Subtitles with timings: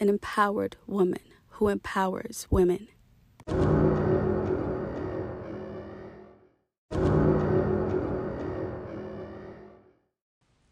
[0.00, 1.20] an empowered woman
[1.50, 2.88] who empowers women.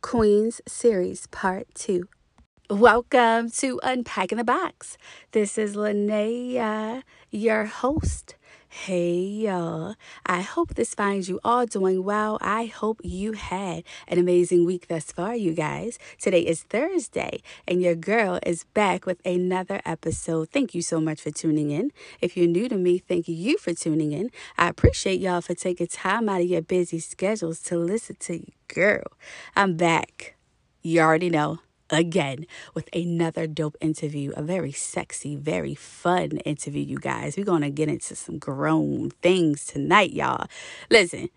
[0.00, 2.08] Queenz Series Part 2.
[2.70, 4.96] Welcome to Unpacking the Box.
[5.32, 8.36] This is Linnea, your host.
[8.70, 9.94] Hey y'all,
[10.26, 12.36] I hope this finds you all doing well.
[12.42, 15.98] I hope you had an amazing week thus far, you guys.
[16.20, 20.50] Today is Thursday, and your girl is back with another episode.
[20.50, 21.92] Thank you so much for tuning in.
[22.20, 24.30] If you're new to me, thank you for tuning in.
[24.58, 28.52] I appreciate y'all for taking time out of your busy schedules to listen to you,
[28.68, 29.04] girl.
[29.56, 30.36] I'm back.
[30.82, 36.98] You already know again with another dope interview, a very sexy, very fun interview, you
[36.98, 37.36] guys.
[37.36, 40.46] We're going to get into some grown things tonight, y'all.
[40.90, 41.28] Listen,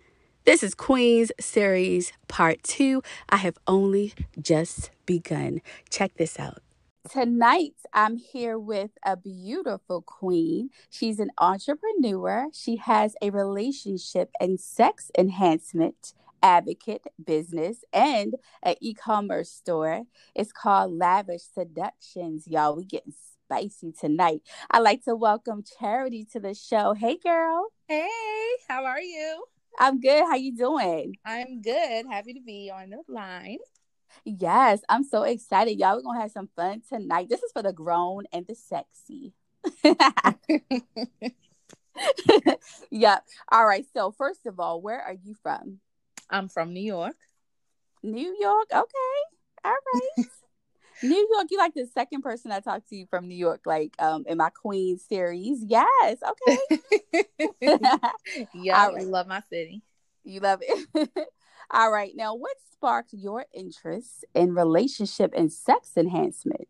[0.45, 3.01] this is Queen's Series Part 2.
[3.29, 5.61] I have only just begun.
[5.89, 6.61] Check this out.
[7.09, 10.69] Tonight, I'm here with a beautiful queen.
[10.89, 12.47] She's an entrepreneur.
[12.53, 20.03] She has a relationship and sex enhancement advocate business and an e-commerce store.
[20.35, 22.47] It's called Lavish Seductions.
[22.47, 23.13] Y'all, we getting
[23.45, 24.41] spicy tonight.
[24.69, 26.93] I'd like to welcome Charity to the show.
[26.93, 27.67] Hey girl.
[27.87, 28.09] Hey,
[28.67, 29.43] how are you?
[29.79, 30.23] I'm good.
[30.23, 31.15] How you doing?
[31.25, 32.05] I'm good.
[32.09, 33.59] Happy to be on the line.
[34.25, 35.79] Yes, I'm so excited.
[35.79, 37.29] Y'all, we're gonna have some fun tonight.
[37.29, 39.33] This is for the grown and the sexy.
[42.91, 43.25] yep.
[43.51, 43.85] All right.
[43.93, 45.79] So first of all, where are you from?
[46.31, 47.15] I'm from New York.
[48.01, 48.67] New York.
[48.73, 49.21] Okay.
[49.65, 50.25] All right.
[51.03, 53.95] New York, you like the second person I talked to you from New York, like
[53.99, 55.63] um in my Queen series.
[55.63, 56.17] Yes.
[56.27, 56.57] Okay.
[58.53, 58.97] yeah, right.
[58.99, 59.81] I love my city.
[60.23, 61.09] You love it.
[61.71, 62.13] All right.
[62.15, 66.67] Now, what sparked your interest in relationship and sex enhancement?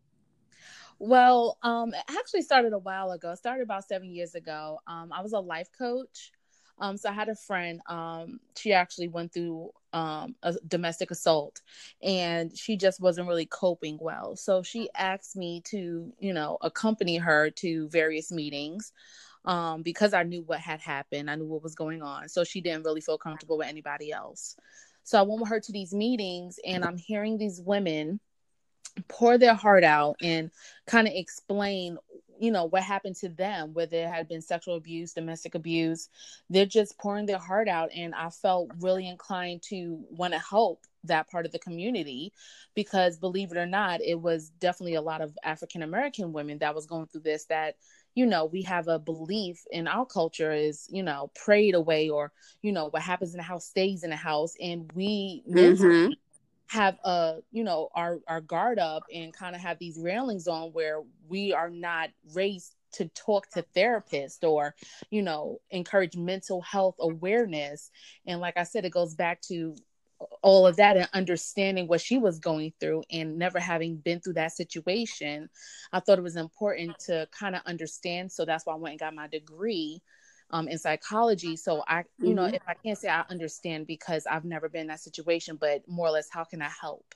[0.98, 3.32] Well, um, it actually started a while ago.
[3.32, 4.78] It started about seven years ago.
[4.86, 6.30] Um, I was a life coach
[6.78, 11.60] um, so I had a friend, um, she actually went through um, a domestic assault
[12.02, 14.36] and she just wasn't really coping well.
[14.36, 18.92] So she asked me to, you know, accompany her to various meetings
[19.44, 21.30] um, because I knew what had happened.
[21.30, 22.28] I knew what was going on.
[22.28, 24.56] So she didn't really feel comfortable with anybody else.
[25.04, 28.20] So I went with her to these meetings and I'm hearing these women
[29.08, 30.50] pour their heart out and
[30.86, 31.98] kind of explain
[32.42, 36.08] you know what happened to them whether it had been sexual abuse domestic abuse
[36.50, 40.84] they're just pouring their heart out and i felt really inclined to want to help
[41.04, 42.32] that part of the community
[42.74, 46.74] because believe it or not it was definitely a lot of african american women that
[46.74, 47.76] was going through this that
[48.16, 52.32] you know we have a belief in our culture is you know prayed away or
[52.60, 56.12] you know what happens in the house stays in the house and we mm-hmm
[56.72, 60.70] have a you know our our guard up and kind of have these railings on
[60.70, 64.74] where we are not raised to talk to therapists or
[65.10, 67.90] you know encourage mental health awareness.
[68.26, 69.76] And like i said it goes back to
[70.40, 74.34] all of that and understanding what she was going through and never having been through
[74.34, 75.50] that situation.
[75.92, 79.00] I thought it was important to kind of understand so that's why i went and
[79.00, 80.00] got my degree
[80.52, 81.56] um, in psychology.
[81.56, 82.34] So I, you mm-hmm.
[82.34, 85.82] know, if I can't say I understand because I've never been in that situation, but
[85.88, 87.14] more or less, how can I help?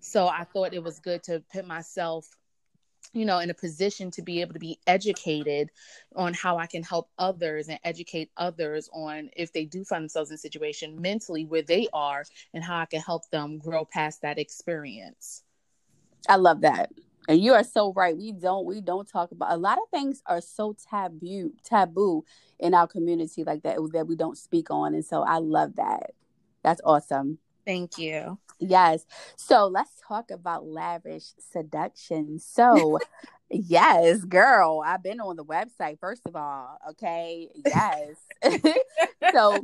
[0.00, 2.28] So I thought it was good to put myself,
[3.12, 5.70] you know, in a position to be able to be educated
[6.14, 10.30] on how I can help others and educate others on if they do find themselves
[10.30, 14.22] in a situation mentally where they are and how I can help them grow past
[14.22, 15.42] that experience.
[16.28, 16.90] I love that.
[17.28, 18.16] And you are so right.
[18.16, 22.24] We don't we don't talk about a lot of things are so taboo taboo
[22.58, 24.94] in our community like that that we don't speak on.
[24.94, 26.12] And so I love that.
[26.64, 27.38] That's awesome.
[27.66, 28.38] Thank you.
[28.58, 29.04] Yes.
[29.36, 32.38] So let's talk about lavish seduction.
[32.38, 32.98] So
[33.50, 36.78] yes, girl, I've been on the website first of all.
[36.90, 37.48] Okay.
[37.54, 38.16] Yes.
[39.32, 39.62] so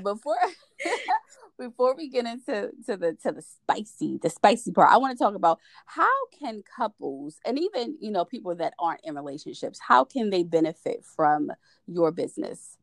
[0.00, 0.36] before
[1.60, 5.22] before we get into to the to the spicy the spicy part i want to
[5.22, 6.08] talk about how
[6.38, 11.04] can couples and even you know people that aren't in relationships how can they benefit
[11.04, 11.52] from
[11.86, 12.78] your business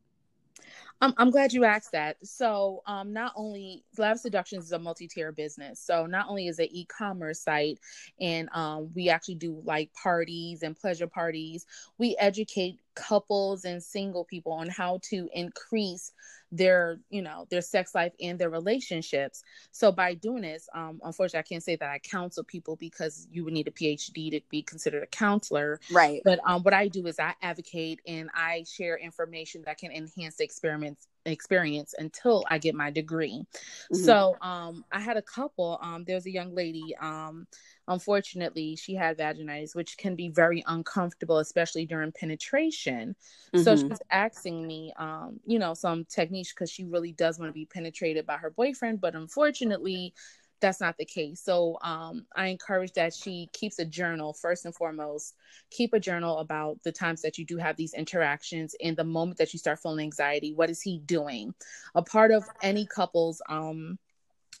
[1.00, 2.16] I'm, I'm glad you asked that.
[2.24, 5.80] So, um, not only Love Seductions is a multi-tier business.
[5.80, 7.78] So, not only is it e-commerce site,
[8.20, 11.66] and um, we actually do like parties and pleasure parties.
[11.98, 16.12] We educate couples and single people on how to increase
[16.50, 21.38] their you know their sex life and their relationships so by doing this um unfortunately
[21.38, 24.62] i can't say that i counsel people because you would need a phd to be
[24.62, 28.96] considered a counselor right but um what i do is i advocate and i share
[28.96, 33.44] information that can enhance the experiments experience until I get my degree.
[33.92, 33.96] Mm-hmm.
[33.96, 37.46] So um I had a couple um there's a young lady um
[37.86, 43.14] unfortunately she had vaginitis which can be very uncomfortable especially during penetration.
[43.54, 43.62] Mm-hmm.
[43.62, 47.48] So she was asking me um you know some techniques cuz she really does want
[47.48, 50.14] to be penetrated by her boyfriend but unfortunately
[50.60, 51.40] that's not the case.
[51.40, 55.34] So um, I encourage that she keeps a journal first and foremost.
[55.70, 59.38] Keep a journal about the times that you do have these interactions and the moment
[59.38, 60.52] that you start feeling anxiety.
[60.52, 61.54] What is he doing?
[61.94, 63.98] A part of any couple's um,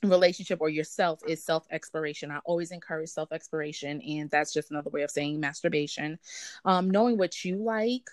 [0.02, 2.30] relationship or yourself is self exploration.
[2.30, 6.18] I always encourage self exploration, and that's just another way of saying masturbation.
[6.64, 8.08] Um, knowing what you like,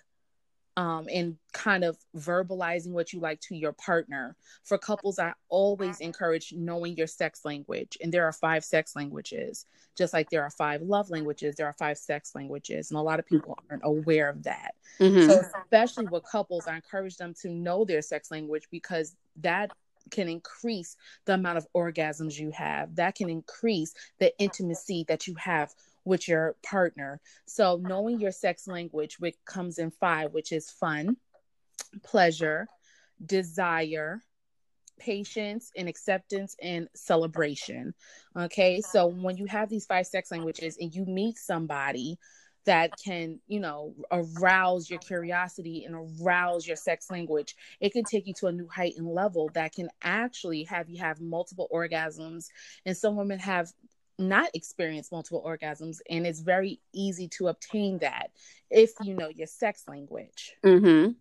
[0.77, 4.35] um, and kind of verbalizing what you like to your partner.
[4.63, 7.97] For couples, I always encourage knowing your sex language.
[8.01, 9.65] And there are five sex languages,
[9.97, 12.91] just like there are five love languages, there are five sex languages.
[12.91, 14.75] And a lot of people aren't aware of that.
[14.99, 15.29] Mm-hmm.
[15.29, 19.71] So, especially with couples, I encourage them to know their sex language because that
[20.11, 25.35] can increase the amount of orgasms you have, that can increase the intimacy that you
[25.35, 25.73] have
[26.05, 27.19] with your partner.
[27.45, 31.17] So knowing your sex language, which comes in five, which is fun,
[32.03, 32.67] pleasure,
[33.25, 34.21] desire,
[34.97, 37.93] patience and acceptance and celebration.
[38.37, 38.81] Okay.
[38.81, 42.17] So when you have these five sex languages and you meet somebody
[42.65, 48.25] that can, you know, arouse your curiosity and arouse your sex language, it can take
[48.25, 52.47] you to a new height and level that can actually have you have multiple orgasms.
[52.85, 53.71] And some women have
[54.17, 58.31] not experience multiple orgasms and it's very easy to obtain that
[58.69, 60.55] if you know your sex language.
[60.63, 61.11] Mm-hmm.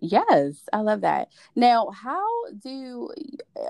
[0.00, 1.28] yes i love that.
[1.54, 2.24] Now how
[2.62, 3.10] do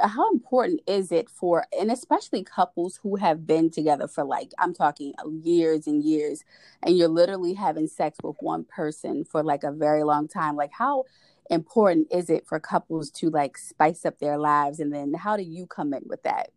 [0.02, 4.72] how important is it for and especially couples who have been together for like i'm
[4.72, 6.44] talking years and years
[6.82, 10.72] and you're literally having sex with one person for like a very long time like
[10.72, 11.04] how
[11.50, 15.42] important is it for couples to like spice up their lives and then how do
[15.42, 16.50] you come in with that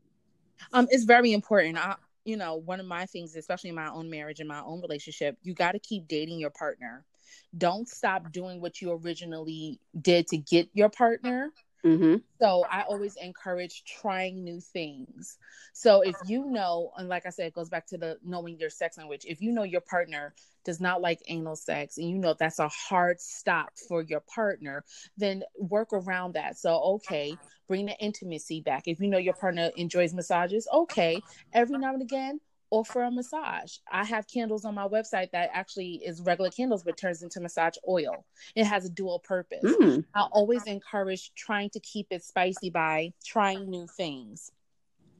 [0.74, 1.78] um, it's very important.
[1.78, 4.82] I, you know, one of my things, especially in my own marriage and my own
[4.82, 7.04] relationship, you got to keep dating your partner.
[7.58, 11.52] Don't stop doing what you originally did to get your partner.
[11.86, 12.16] Mm-hmm.
[12.42, 15.38] So I always encourage trying new things.
[15.74, 18.70] So if you know, and like I said, it goes back to the knowing your
[18.70, 19.26] sex language.
[19.26, 20.34] If you know your partner
[20.66, 24.84] does not like anal sex and you know that's a hard stop for your partner,
[25.16, 26.58] then work around that.
[26.58, 27.38] So okay,
[27.68, 28.88] bring the intimacy back.
[28.88, 31.24] If you know your partner enjoys massages, okay,
[31.54, 32.40] every now and again
[32.76, 33.78] offer a massage.
[33.90, 37.76] I have candles on my website that actually is regular candles but turns into massage
[37.88, 38.26] oil.
[38.56, 39.64] It has a dual purpose.
[39.64, 40.04] Mm.
[40.14, 44.52] I always encourage trying to keep it spicy by trying new things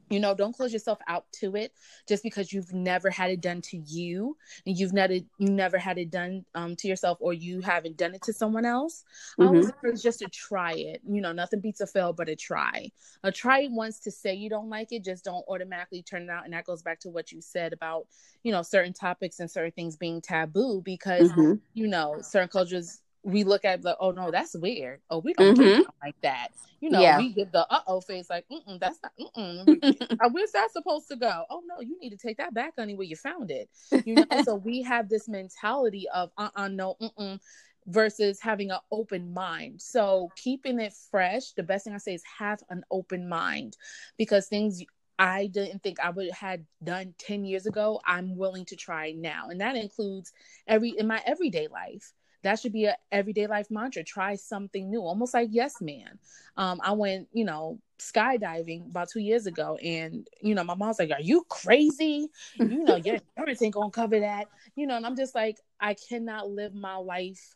[0.08, 1.72] you know don't close yourself out to it
[2.06, 4.36] just because you've never had it done to you
[4.66, 8.14] and you've never you never had it done um, to yourself or you haven't done
[8.14, 9.42] it to someone else mm-hmm.
[9.42, 12.36] i always encourage just to try it you know nothing beats a fail but a
[12.36, 12.90] try
[13.24, 16.44] a try once to say you don't like it just don't automatically turn it out
[16.44, 18.06] and that goes back to what you said about
[18.42, 21.54] you know certain topics and certain things being taboo because mm-hmm.
[21.74, 25.00] you know certain cultures we look at the oh no that's weird.
[25.10, 25.82] Oh we don't mm-hmm.
[26.02, 26.48] like that.
[26.80, 27.18] You know yeah.
[27.18, 31.44] we give the uh-oh face like mm that's not mm where's that supposed to go.
[31.50, 33.68] Oh no you need to take that back honey where you found it.
[34.04, 37.40] You know so we have this mentality of uh-uh no mm
[37.88, 39.82] versus having an open mind.
[39.82, 43.76] So keeping it fresh the best thing i say is have an open mind
[44.16, 44.84] because things
[45.18, 49.48] I didn't think I would had done 10 years ago, I'm willing to try now.
[49.48, 50.30] And that includes
[50.66, 52.12] every in my everyday life
[52.46, 54.04] that should be a everyday life mantra.
[54.04, 56.18] Try something new almost like yes man
[56.56, 60.98] um, i went you know skydiving about two years ago and you know my mom's
[60.98, 62.28] like are you crazy?
[62.58, 64.48] You know your insurance ain't gonna cover that.
[64.74, 67.54] You know and i'm just like i cannot live my life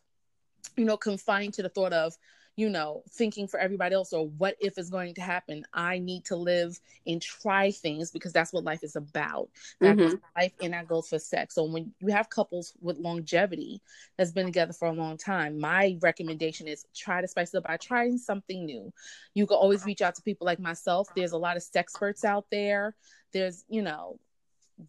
[0.76, 2.14] you know confined to the thought of
[2.57, 5.64] you know, thinking for everybody else or what if is going to happen.
[5.73, 9.49] I need to live and try things because that's what life is about.
[9.80, 10.14] That mm-hmm.
[10.37, 11.54] life and that goes for sex.
[11.54, 13.80] So when you have couples with longevity
[14.16, 17.64] that's been together for a long time, my recommendation is try to spice it up
[17.64, 18.92] by trying something new.
[19.35, 21.09] You can always reach out to people like myself.
[21.14, 22.95] There's a lot of sex experts out there.
[23.33, 24.19] There's, you know,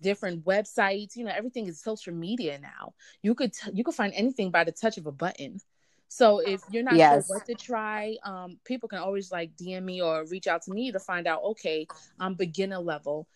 [0.01, 4.13] different websites you know everything is social media now you could t- you could find
[4.15, 5.60] anything by the touch of a button
[6.13, 7.27] so if you're not yes.
[7.27, 10.74] sure what to try, um, people can always like DM me or reach out to
[10.74, 11.41] me to find out.
[11.41, 11.88] Okay,
[12.20, 13.30] I'm beginner level.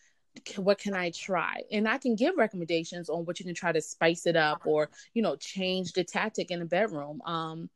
[0.56, 1.62] What can I try?
[1.72, 4.90] And I can give recommendations on what you can try to spice it up or
[5.14, 7.22] you know change the tactic in the bedroom.
[7.24, 7.70] Um,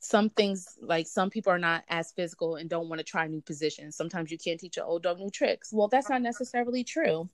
[0.00, 3.40] some things like some people are not as physical and don't want to try new
[3.40, 3.94] positions.
[3.94, 5.72] Sometimes you can't teach an old dog new tricks.
[5.72, 7.28] Well, that's not necessarily true.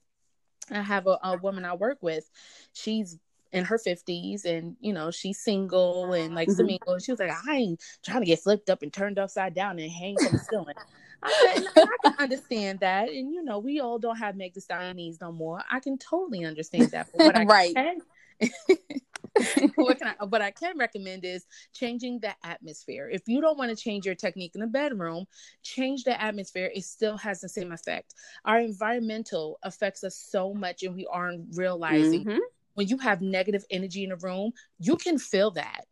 [0.71, 2.31] I have a, a woman I work with.
[2.75, 3.19] She's
[3.53, 6.67] in her 50s and you know she's single and like mm-hmm.
[6.67, 9.55] single and she was like i ain't trying to get flipped up and turned upside
[9.55, 10.75] down and hang from the ceiling
[11.23, 13.11] I said, no, I can understand that.
[13.11, 15.63] And you know, we all don't have Meg the no more.
[15.71, 17.09] I can totally understand that.
[17.15, 17.75] But what I right.
[17.75, 17.99] can
[19.77, 23.09] what can I what I can recommend is changing the atmosphere.
[23.11, 25.27] If you don't want to change your technique in the bedroom,
[25.63, 26.71] change the atmosphere.
[26.75, 28.15] It still has the same effect.
[28.45, 32.39] Our environmental affects us so much and we aren't realizing mm-hmm.
[32.75, 35.85] When you have negative energy in a room, you can feel that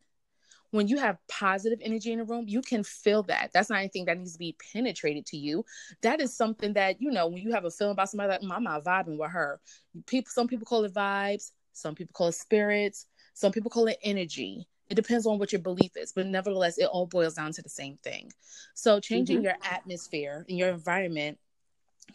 [0.70, 3.50] when you have positive energy in a room, you can feel that.
[3.52, 5.64] That's not anything that needs to be penetrated to you.
[6.02, 8.52] That is something that, you know, when you have a feeling about somebody like, mm,
[8.52, 9.60] I'm not vibing with her.
[10.06, 11.52] People, some people call it vibes.
[11.72, 13.06] Some people call it spirits.
[13.34, 14.66] Some people call it energy.
[14.90, 17.68] It depends on what your belief is, but nevertheless, it all boils down to the
[17.68, 18.32] same thing.
[18.74, 19.44] So, changing mm-hmm.
[19.44, 21.38] your atmosphere and your environment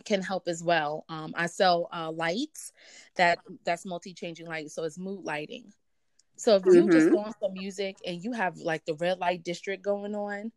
[0.05, 1.05] can help as well.
[1.09, 2.73] Um, I sell uh, lights
[3.15, 5.73] that that's multi changing lights, so it's mood lighting.
[6.35, 6.91] So if you mm-hmm.
[6.91, 10.51] just go on some music and you have like the red light district going on,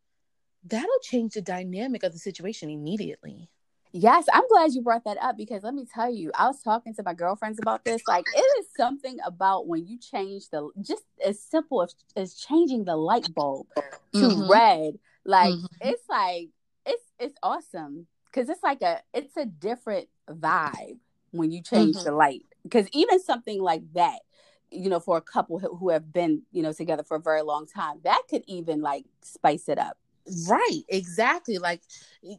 [0.64, 3.48] that'll change the dynamic of the situation immediately.
[3.92, 6.94] Yes, I'm glad you brought that up because let me tell you, I was talking
[6.94, 8.02] to my girlfriends about this.
[8.06, 12.84] Like, it is something about when you change the just as simple as, as changing
[12.84, 13.82] the light bulb to
[14.20, 14.50] mm-hmm.
[14.50, 14.98] red.
[15.24, 15.88] Like, mm-hmm.
[15.88, 16.48] it's like
[16.84, 20.98] it's it's awesome because it's like a it's a different vibe
[21.30, 22.04] when you change mm-hmm.
[22.04, 22.42] the light.
[22.62, 24.20] Because even something like that,
[24.70, 27.66] you know, for a couple who have been you know together for a very long
[27.66, 29.96] time, that could even like spice it up.
[30.48, 31.58] Right, exactly.
[31.58, 31.82] Like,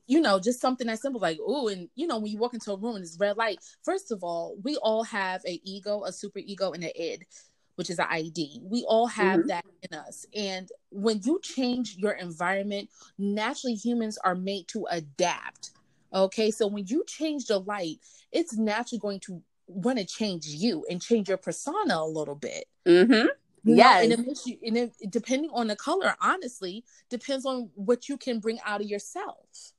[0.08, 2.72] you know, just something that simple, like, oh, and you know, when you walk into
[2.72, 6.12] a room and it's red light, first of all, we all have a ego, a
[6.12, 7.26] super ego, and an id,
[7.76, 8.62] which is an ID.
[8.64, 9.48] We all have mm-hmm.
[9.48, 10.26] that in us.
[10.36, 15.72] And when you change your environment, naturally humans are made to adapt.
[16.14, 16.52] Okay.
[16.52, 17.98] So when you change the light,
[18.32, 22.66] it's naturally going to want to change you and change your persona a little bit.
[22.86, 23.28] Mm-hmm.
[23.64, 28.08] Yeah, and it makes you, and it, depending on the color, honestly, depends on what
[28.08, 29.74] you can bring out of yourself.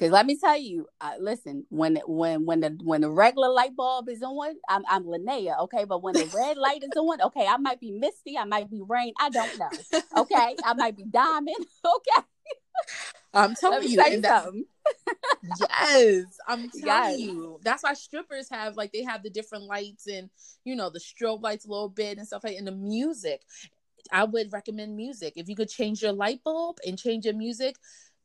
[0.00, 3.76] Because let me tell you, uh, listen, when when when the when the regular light
[3.76, 5.84] bulb is on, I'm I'm Linnea, okay.
[5.84, 8.80] But when the red light is on, okay, I might be misty, I might be
[8.80, 9.68] rain, I don't know,
[10.16, 10.56] okay.
[10.64, 12.26] I might be diamond, okay.
[13.32, 14.52] I'm telling you, that,
[15.60, 17.18] yes, I'm telling yes.
[17.18, 17.60] you.
[17.62, 20.30] That's why strippers have like they have the different lights and
[20.64, 23.42] you know the strobe lights a little bit and stuff like and the music.
[24.12, 25.34] I would recommend music.
[25.36, 27.76] If you could change your light bulb and change your music,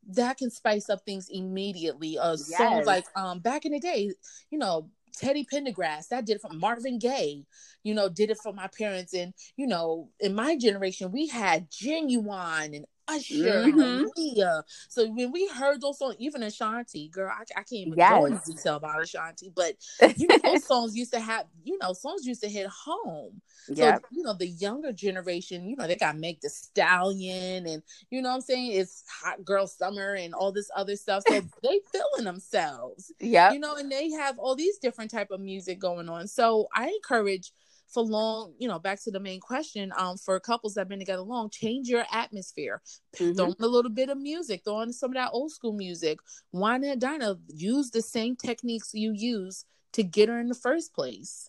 [0.08, 2.18] that can spice up things immediately.
[2.18, 2.56] Uh yes.
[2.56, 4.10] songs like um back in the day,
[4.50, 7.44] you know, Teddy Pendergrass, that did it from Marvin Gaye,
[7.82, 9.14] you know, did it for my parents.
[9.14, 14.04] And, you know, in my generation, we had Ginuwine and Usher mm-hmm.
[14.06, 14.62] Aaliyah.
[14.88, 18.10] So when we heard those songs, even Ashanti, girl, I, I can't even yes.
[18.10, 19.74] go into detail about Ashanti, but
[20.16, 23.40] you know, those songs used to have, you know, songs used to hit home.
[23.68, 24.00] Yep.
[24.00, 28.22] So, you know, the younger generation, you know, they got Megan Thee Stallion and, you
[28.22, 28.72] know I'm saying?
[28.72, 31.24] It's Hot Girl Summer and all this other stuff.
[31.28, 33.12] So they feeling themselves.
[33.20, 33.52] Yeah.
[33.52, 36.28] You know, and they have all these different type of music going on.
[36.28, 37.52] So I encourage
[37.88, 40.98] for long, you know, back to the main question, um, for couples that have been
[40.98, 42.82] together long, change your atmosphere.
[43.16, 43.34] Mm-hmm.
[43.34, 46.18] Throw in a little bit of music, throw in some of that old school music.
[46.52, 50.94] Wine and diner, use the same techniques you use to get her in the first
[50.94, 51.48] place.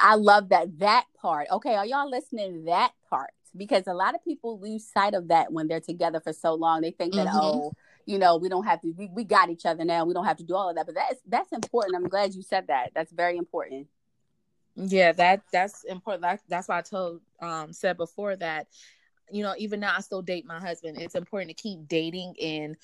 [0.00, 1.48] I love that that part.
[1.50, 3.30] Okay, are y'all listening to that part?
[3.54, 6.80] Because a lot of people lose sight of that when they're together for so long.
[6.80, 7.36] They think that mm-hmm.
[7.36, 7.72] oh,
[8.06, 8.92] you know, we don't have to.
[8.96, 10.04] We, we got each other now.
[10.04, 10.86] We don't have to do all of that.
[10.86, 11.96] But that's that's important.
[11.96, 12.92] I'm glad you said that.
[12.94, 13.88] That's very important.
[14.76, 16.22] Yeah, that that's important.
[16.22, 18.68] That, that's why I told um said before that,
[19.30, 21.00] you know, even now I still date my husband.
[21.00, 22.76] It's important to keep dating and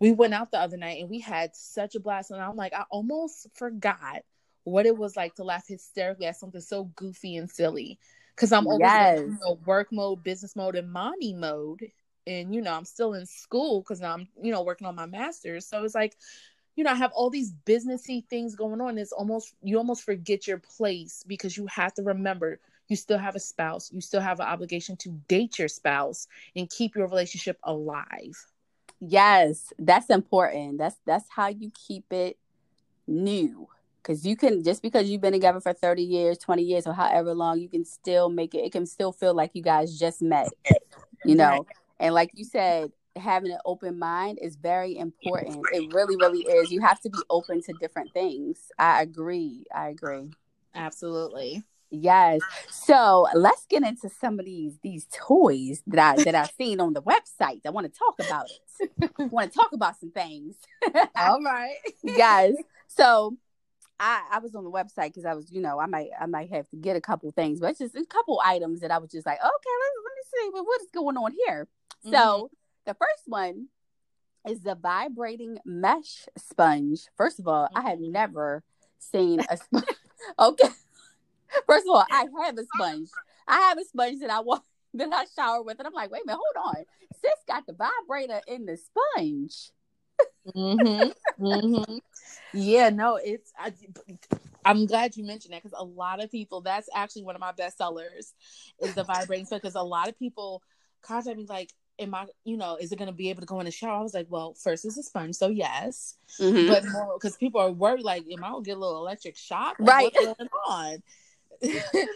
[0.00, 2.74] we went out the other night and we had such a blast and I'm like,
[2.74, 4.22] I almost forgot
[4.64, 7.98] what it was like to laugh hysterically at something so goofy and silly.
[8.34, 9.20] Cause I'm always yes.
[9.20, 11.86] in you know, work mode, business mode, and mommy mode.
[12.26, 15.66] And you know, I'm still in school because I'm, you know, working on my master's.
[15.66, 16.16] So it's like
[16.76, 18.98] you know, I have all these businessy things going on.
[18.98, 23.36] It's almost you almost forget your place because you have to remember you still have
[23.36, 23.90] a spouse.
[23.92, 26.26] You still have an obligation to date your spouse
[26.56, 28.46] and keep your relationship alive.
[29.00, 30.78] Yes, that's important.
[30.78, 32.38] That's that's how you keep it
[33.06, 33.68] new.
[34.02, 37.34] Cause you can just because you've been together for 30 years, 20 years, or however
[37.34, 40.48] long, you can still make it, it can still feel like you guys just met.
[41.24, 41.66] You know.
[42.00, 45.64] And like you said, having an open mind is very important.
[45.72, 46.70] It really, really is.
[46.70, 48.58] You have to be open to different things.
[48.78, 49.64] I agree.
[49.74, 50.30] I agree.
[50.74, 51.62] Absolutely.
[51.90, 52.40] Yes.
[52.70, 56.94] So let's get into some of these these toys that I that I've seen on
[56.94, 57.60] the website.
[57.66, 58.46] I want to talk about
[58.80, 59.10] it.
[59.18, 60.56] I want to talk about some things.
[61.16, 61.76] All right.
[62.02, 62.54] yes.
[62.88, 63.36] So
[64.00, 66.50] I, I was on the website because I was, you know, I might I might
[66.50, 69.10] have to get a couple things, but it's just a couple items that I was
[69.10, 71.68] just like, okay, let, let me see what is going on here.
[72.06, 72.14] Mm-hmm.
[72.14, 72.50] So
[72.86, 73.68] the first one
[74.48, 77.06] is the vibrating mesh sponge.
[77.16, 78.12] First of all, I have mm-hmm.
[78.12, 78.62] never
[78.98, 79.84] seen a sponge.
[80.38, 80.68] okay.
[81.66, 83.08] First of all, I have a sponge.
[83.46, 84.62] I have a sponge that I want
[84.94, 86.84] that I shower with, and I'm like, wait a minute, hold on.
[87.20, 89.70] Sis got the vibrator in the sponge.
[90.54, 91.44] mm-hmm.
[91.44, 91.98] Mm-hmm.
[92.52, 93.52] Yeah, no, it's.
[93.58, 93.72] I,
[94.64, 96.60] I'm glad you mentioned that because a lot of people.
[96.60, 98.34] That's actually one of my best sellers,
[98.80, 99.62] is the vibrating sponge.
[99.62, 100.62] Because a lot of people
[101.02, 103.60] contact me like, am I, you know, is it going to be able to go
[103.60, 103.98] in the shower?
[103.98, 106.68] I was like, well, first it's a sponge, so yes, mm-hmm.
[106.68, 106.82] but
[107.14, 109.76] because people are worried, like, am I gonna get a little electric shock?
[109.78, 110.12] Like, right.
[110.14, 111.02] What's going on?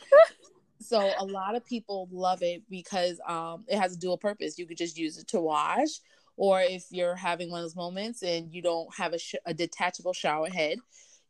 [0.81, 4.59] so a lot of people love it because um, it has a dual purpose.
[4.59, 6.01] You could just use it to wash,
[6.37, 9.55] or if you're having one of those moments and you don't have a, sh- a
[9.55, 10.79] detachable shower head,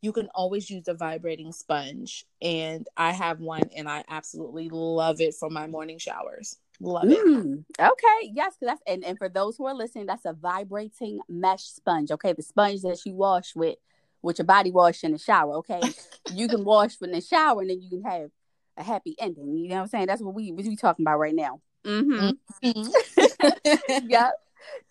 [0.03, 2.26] you can always use a vibrating sponge.
[2.43, 6.59] And I have one, and I absolutely love it for my morning showers.
[6.80, 7.26] Love it.
[7.26, 11.64] Mm, okay, yes, that's and, and for those who are listening, that's a vibrating mesh
[11.64, 12.11] sponge.
[12.11, 13.76] Okay, the sponge that you wash with
[14.23, 15.54] with your body wash in the shower.
[15.56, 15.80] Okay,
[16.35, 18.30] you can wash in the shower and then you can have
[18.76, 19.56] a happy ending.
[19.56, 20.06] You know what I'm saying?
[20.06, 21.61] That's what we what we talking about right now.
[21.85, 22.66] Mm-hmm.
[22.66, 24.02] mm-hmm.
[24.09, 24.33] yep.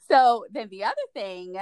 [0.10, 1.56] So then the other thing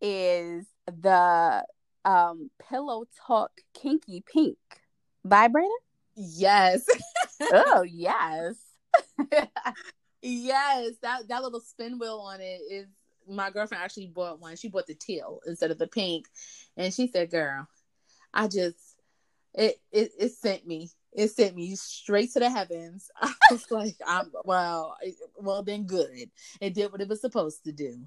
[0.00, 1.64] is the
[2.04, 4.58] um pillow talk kinky pink
[5.24, 5.68] vibrator.
[6.16, 6.84] Yes.
[7.52, 8.56] oh yes.
[10.22, 12.86] yes, that that little spin wheel on it is
[13.28, 14.56] my girlfriend actually bought one.
[14.56, 16.26] She bought the teal instead of the pink,
[16.76, 17.66] and she said, "Girl,
[18.32, 18.96] I just
[19.54, 23.10] it it, it sent me." It sent me straight to the heavens.
[23.20, 24.94] I was like, "I'm well,
[25.36, 26.30] well, then good.
[26.60, 27.98] It did what it was supposed to do."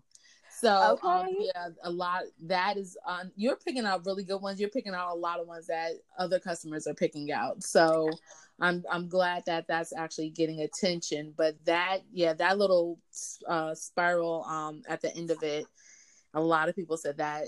[0.62, 1.08] So um, okay.
[1.08, 3.32] um, yeah, a lot that is on.
[3.36, 4.60] You're picking out really good ones.
[4.60, 7.64] You're picking out a lot of ones that other customers are picking out.
[7.64, 8.12] So
[8.60, 11.34] I'm I'm glad that that's actually getting attention.
[11.36, 13.00] But that yeah, that little
[13.48, 15.66] uh, spiral um at the end of it,
[16.36, 17.46] a lot of people said that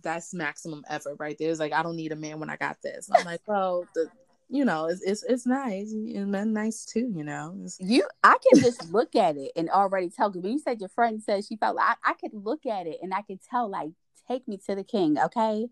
[0.00, 1.50] that's maximum effort right there.
[1.50, 3.08] It's like I don't need a man when I got this.
[3.08, 4.08] And I'm like, well, the
[4.48, 7.12] you know, it's it's, it's nice and nice too.
[7.14, 7.78] You know, it's...
[7.80, 10.30] you I can just look at it and already tell.
[10.32, 13.12] When you said your friend said she felt, I I could look at it and
[13.14, 13.90] I could tell like,
[14.28, 15.66] take me to the king, okay?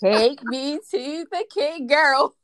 [0.00, 2.34] take me to the king, girl.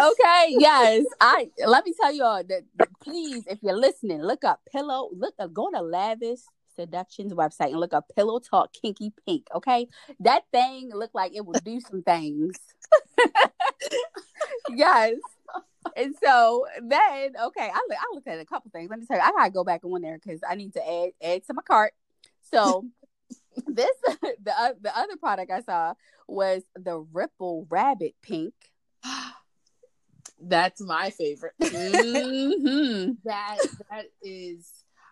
[0.00, 1.04] Okay, yes.
[1.20, 2.62] I let me tell you all that,
[3.02, 6.40] please, if you're listening, look up pillow, look up go to Lavish
[6.78, 9.48] Seduction's website and look up Pillow Talk Kinky Pink.
[9.54, 9.88] Okay.
[10.20, 12.56] That thing looked like it would do some things.
[14.70, 15.14] yes.
[15.96, 18.90] And so then, okay, I, I looked at a couple things.
[18.90, 21.10] Let me tell you, I gotta go back on there because I need to add
[21.22, 21.92] add to my cart.
[22.52, 22.84] So
[23.66, 25.94] this the uh, the other product I saw
[26.28, 28.54] was the Ripple Rabbit Pink.
[30.40, 31.54] That's my favorite.
[31.62, 33.12] mm-hmm.
[33.24, 33.58] That
[33.90, 34.70] that is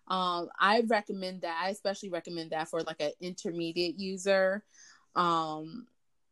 [0.08, 1.60] um I recommend that.
[1.64, 4.64] I especially recommend that for like an intermediate user.
[5.14, 5.86] Um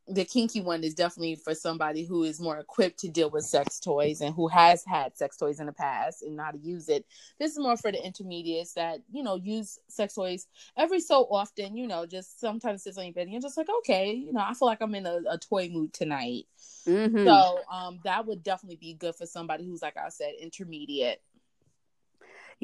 [0.08, 3.78] the kinky one is definitely for somebody who is more equipped to deal with sex
[3.78, 6.88] toys and who has had sex toys in the past and know how to use
[6.88, 7.06] it.
[7.38, 11.76] This is more for the intermediates that, you know, use sex toys every so often,
[11.76, 14.42] you know, just sometimes sits on your bed and you're just like, okay, you know,
[14.44, 16.46] I feel like I'm in a, a toy mood tonight.
[16.86, 17.24] Mm-hmm.
[17.24, 21.22] So um that would definitely be good for somebody who's like I said, intermediate.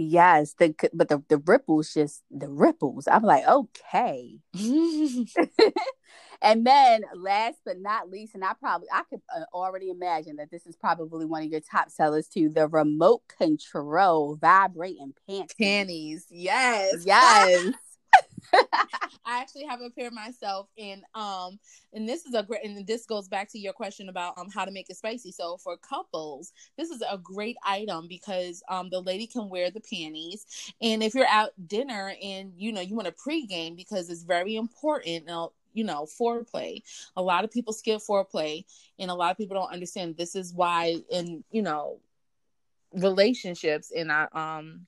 [0.01, 3.09] Yes, the but the the ripples just the ripples.
[3.09, 4.39] I'm like, okay.
[6.41, 10.53] and then last but not least, and I probably I could uh, already imagine that
[10.53, 12.49] this is probably one of your top sellers too.
[12.49, 15.57] The remote control vibrating panties.
[15.59, 17.75] Panties, yes, yes.
[19.25, 21.59] I actually have a pair myself, and um,
[21.93, 24.65] and this is a great, and this goes back to your question about um how
[24.65, 25.33] to make it spicy.
[25.33, 29.81] So for couples, this is a great item because um the lady can wear the
[29.81, 30.47] panties,
[30.81, 34.57] and if you're out dinner and you know you want to pregame because it's very
[34.57, 35.29] important.
[35.75, 36.83] You know foreplay
[37.15, 38.65] a lot of people skip foreplay
[38.99, 42.01] and a lot of people don't understand this is why in you know
[42.95, 44.87] relationships in our um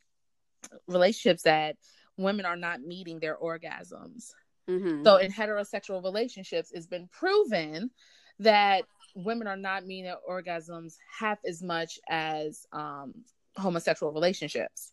[0.86, 1.76] relationships that
[2.20, 4.33] women are not meeting their orgasms.
[4.68, 5.04] Mm-hmm.
[5.04, 7.90] So in heterosexual relationships, it's been proven
[8.38, 13.14] that women are not meeting their orgasms half as much as um,
[13.56, 14.92] homosexual relationships.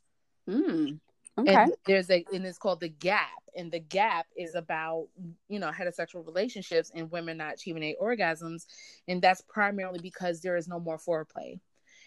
[0.50, 1.00] Mm.
[1.40, 1.54] Okay.
[1.54, 3.30] And there's a and it's called the gap.
[3.56, 5.08] and the gap is about
[5.50, 8.66] you know heterosexual relationships and women not achieving their orgasms
[9.08, 11.60] and that's primarily because there is no more foreplay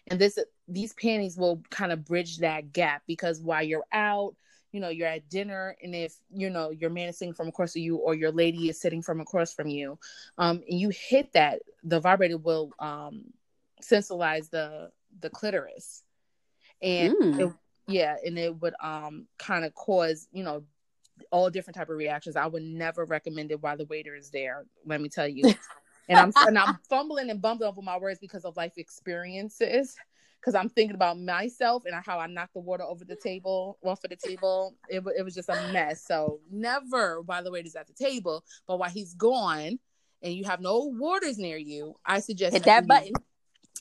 [0.09, 4.35] and this these panties will kind of bridge that gap because while you're out
[4.72, 7.72] you know you're at dinner and if you know your man is sitting from across
[7.72, 9.98] from you or your lady is sitting from across from you
[10.38, 13.24] um and you hit that the vibrator will um
[13.83, 16.02] sensibilize the the clitoris.
[16.83, 17.40] And Mm.
[17.40, 17.52] it,
[17.87, 20.62] yeah and it would um kind of cause you know
[21.30, 22.37] all different type of reactions.
[22.37, 25.44] I would never recommend it while the waiter is there let me tell you.
[26.09, 29.96] And i'm and i'm fumbling and bumbling over my words because of life experiences
[30.40, 34.03] because i'm thinking about myself and how i knocked the water over the table off
[34.05, 37.87] of the table it, it was just a mess so never by the waiter's at
[37.87, 39.79] the table but while he's gone
[40.22, 43.12] and you have no waters near you i suggest Hit that you button.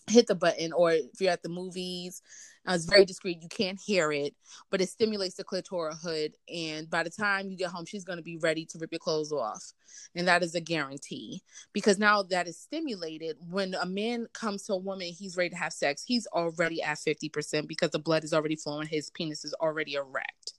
[0.09, 2.21] Hit the button or if you're at the movies
[2.67, 4.33] uh, it's very discreet you can't hear it
[4.71, 8.17] but it stimulates the clitoral hood and by the time you get home she's going
[8.17, 9.73] to be ready to rip your clothes off
[10.15, 11.41] and that is a guarantee
[11.73, 15.55] because now that is stimulated when a man comes to a woman he's ready to
[15.55, 19.53] have sex he's already at 50% because the blood is already flowing his penis is
[19.55, 20.53] already erect.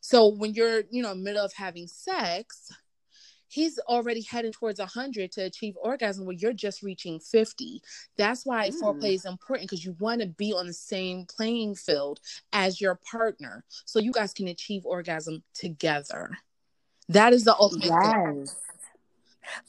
[0.00, 2.70] So when you're you know middle of having sex
[3.50, 7.82] he's already heading towards 100 to achieve orgasm where you're just reaching 50
[8.16, 8.80] that's why Mm.
[8.80, 12.20] foreplay is important because you want to be on the same playing field
[12.52, 16.38] as your partner so you guys can achieve orgasm together
[17.08, 18.44] that is the ultimate goal.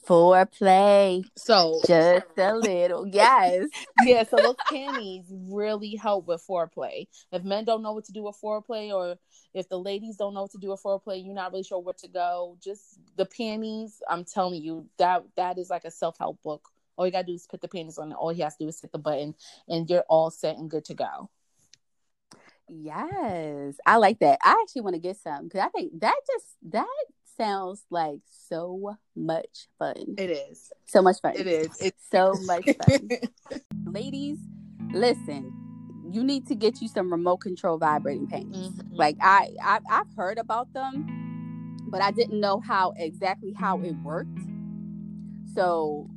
[0.08, 1.24] Foreplay.
[1.38, 3.08] so Just a little.
[3.08, 3.67] Yes.
[4.06, 8.24] yeah so those panties really help with foreplay if men don't know what to do
[8.24, 9.15] with foreplay or
[9.54, 11.94] if the ladies don't know what to do with foreplay you're not really sure where
[11.94, 16.70] to go just the panties i'm telling you that that is like a self-help book
[16.96, 18.70] all you gotta do is put the panties on and all he has to do
[18.70, 19.36] is hit the button
[19.67, 21.30] and you're all set and good to go
[22.74, 23.76] Yes.
[23.86, 24.39] I like that.
[24.41, 26.88] I actually want to get some because I think that just that
[27.38, 30.15] sounds like so much fun.
[30.17, 31.34] it is So much fun.
[31.36, 33.10] it is it's so much fun.
[33.86, 34.38] Ladies,
[34.94, 35.54] listen.
[36.12, 38.72] You need to get you some remote control vibrating panties.
[38.72, 38.88] Mhm.
[38.91, 41.08] Like I, I I've heard about them,
[41.89, 44.38] but I didn't know how exactly how it worked.
[45.56, 46.10] So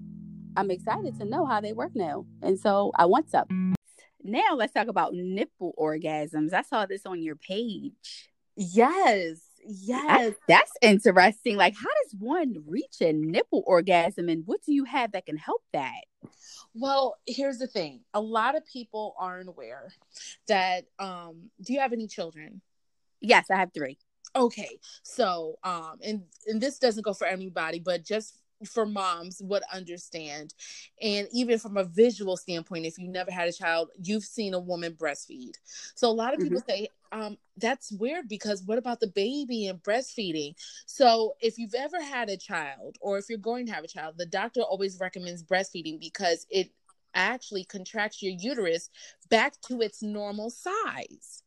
[0.57, 2.27] I'm excited to know how they work now.
[2.43, 3.75] And so I want some.
[4.23, 6.53] Now let's talk about nipple orgasms.
[6.53, 8.31] I saw this on your page.
[8.57, 11.57] yes Yes that's interesting.
[11.57, 15.37] Like, how does one reach a nipple orgasm, and what do you have that can
[15.37, 16.03] help that?
[16.75, 18.01] Well, here's the thing.
[18.13, 19.93] A lot of people aren't aware
[20.49, 22.61] that um do you have any children?
[23.21, 23.99] Yes, I have three.
[24.37, 24.79] Okay.
[25.03, 30.55] So, um and and this doesn't go for everybody, but just for moms would understand.
[31.01, 34.59] And even from a visual standpoint, if you never had a child, you've seen a
[34.59, 35.55] woman breastfeed.
[35.95, 39.83] So a lot of people say, um, that's weird because what about the baby and
[39.83, 40.55] breastfeeding?
[40.87, 44.15] So if you've ever had a child or if you're going to have a child,
[44.19, 46.71] the doctor always recommends breastfeeding because it
[47.15, 48.91] actually contracts your uterus
[49.31, 51.45] back to its normal size.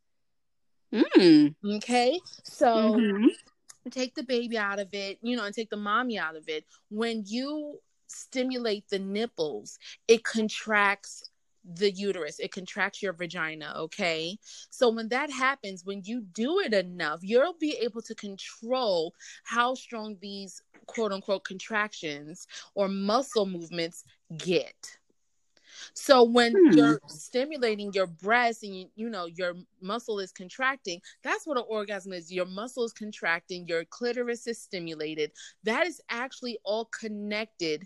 [0.93, 1.56] Mm.
[1.75, 2.19] Okay.
[2.43, 3.30] So Mhm.
[3.91, 6.65] Take the baby out of it, you know, and take the mommy out of it.
[6.89, 11.30] When you stimulate the nipples, it contracts
[11.76, 13.73] the uterus, it contracts your vagina.
[13.76, 14.38] Okay.
[14.69, 19.73] So when that happens, when you do it enough, you'll be able to control how
[19.76, 24.06] strong these quote unquote contractions or muscle movements
[24.38, 24.97] get.
[25.93, 26.71] So when Hmm.
[26.75, 31.65] you're stimulating your breast and you, you know your muscle is contracting, that's what an
[31.67, 32.31] orgasm is.
[32.31, 35.31] Your muscle is contracting, your clitoris is stimulated.
[35.63, 37.85] That is actually all connected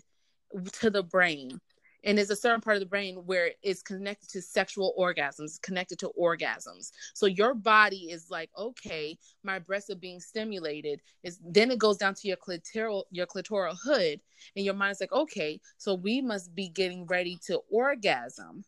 [0.72, 1.60] to the brain.
[2.04, 5.98] And there's a certain part of the brain where it's connected to sexual orgasms, connected
[6.00, 6.90] to orgasms.
[7.14, 11.00] So your body is like, okay, my breasts are being stimulated.
[11.22, 14.20] Is then it goes down to your clitoral, your clitoral hood,
[14.56, 18.64] and your mind's like, okay, so we must be getting ready to orgasm.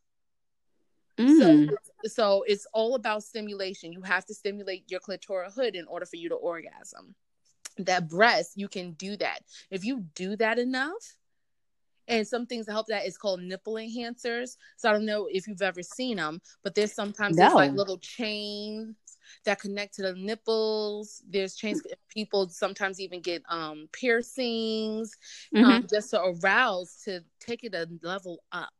[1.18, 1.38] Mm.
[1.38, 1.76] So,
[2.08, 3.92] so it's all about stimulation.
[3.92, 7.14] You have to stimulate your clitoral hood in order for you to orgasm.
[7.78, 9.40] That breast, you can do that.
[9.70, 11.16] If you do that enough,
[12.08, 14.56] and some things that help that is called nipple enhancers.
[14.76, 17.98] So I don't know if you've ever seen them, but there's sometimes there's like little
[17.98, 18.96] chains
[19.44, 21.22] that connect to the nipples.
[21.28, 25.16] There's chains people sometimes even get um piercings
[25.54, 25.64] Mhm.
[25.66, 28.72] um, just to arouse to take it a level up.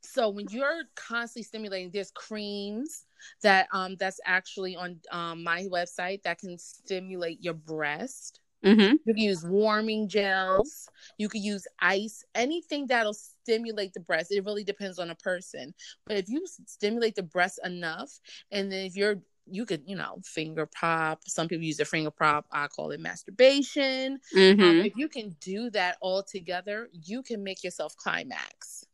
[0.00, 3.06] So when you're constantly stimulating, there's creams
[3.42, 8.40] that um that's actually on um, my website that can stimulate your breast.
[8.64, 8.98] Mhm.
[9.04, 10.88] You can use warming gels.
[11.18, 14.32] You could use ice, anything that'll stimulate the breast.
[14.32, 15.74] It really depends on a person.
[16.06, 18.20] But if you stimulate the breast enough,
[18.50, 21.20] and then if you're you could, you know, finger pop.
[21.26, 22.46] Some people use a finger pop.
[22.52, 24.20] I call it masturbation.
[24.34, 24.62] Mm-hmm.
[24.62, 28.84] Um, if you can do that all together, you can make yourself climax.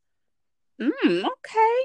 [0.80, 1.78] Mm, okay.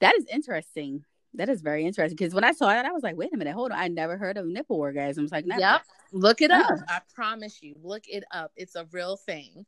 [0.00, 1.04] That is interesting.
[1.34, 3.54] That is very interesting because when I saw that, I was like, wait a minute,
[3.54, 3.78] hold on.
[3.78, 5.30] I never heard of nipple orgasms.
[5.30, 5.60] Like, never.
[5.60, 5.82] Yep.
[6.12, 6.54] Look it Oh.
[6.60, 6.78] up.
[6.88, 7.74] I promise you.
[7.82, 8.52] Look it up.
[8.56, 9.66] It's a real thing.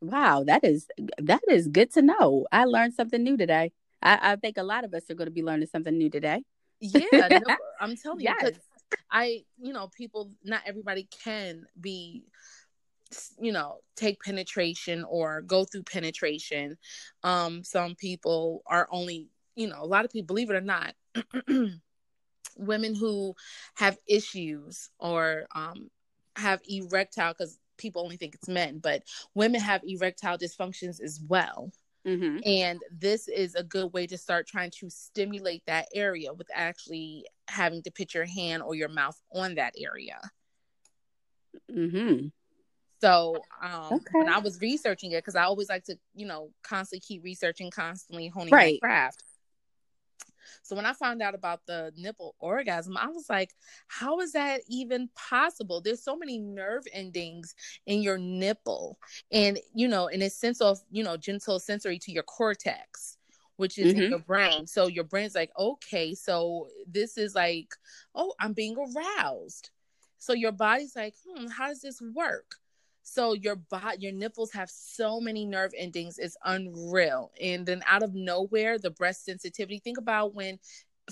[0.00, 0.86] Wow, that is
[1.18, 2.46] that is good to know.
[2.52, 3.72] I learned something new today.
[4.02, 6.42] I, I think a lot of us are going to be learning something new today.
[6.80, 8.52] Yeah, no, I'm telling you, Yes.
[9.10, 12.24] I, you know, people, not everybody can be,
[13.40, 16.76] you know, take penetration or go through penetration.
[17.22, 20.94] Um, some people are only, you know, a lot of people, believe it or not,
[22.56, 23.34] women who
[23.74, 25.90] have issues or um,
[26.36, 29.02] have erectile, because people only think it's men, but
[29.34, 31.70] women have erectile dysfunctions as well.
[32.06, 32.38] Mm-hmm.
[32.46, 37.26] And this is a good way to start trying to stimulate that area with actually
[37.48, 40.20] having to put your hand or your mouth on that area.
[41.70, 42.28] Mm-hmm.
[43.00, 47.00] So um, when I was researching it, because I always like to, you know, constantly
[47.00, 48.78] keep researching, constantly honing Right.
[48.80, 49.22] my craft.
[50.62, 53.54] So when I found out about the nipple orgasm, I was like,
[53.88, 55.80] how is that even possible?
[55.80, 57.54] There's so many nerve endings
[57.86, 58.98] in your nipple.
[59.30, 63.18] And, you know, and it's sense of, you know, gentle sensory to your cortex,
[63.56, 64.10] which is in Mhm.
[64.10, 64.66] your brain.
[64.66, 67.74] So your brain's like, okay, so this is like,
[68.14, 69.70] oh, I'm being aroused.
[70.18, 72.56] So your body's like, hmm, how does this work?
[73.08, 77.30] So your body, your nipples have so many nerve endings, it's unreal.
[77.40, 79.78] And then out of nowhere, the breast sensitivity.
[79.78, 80.58] Think about when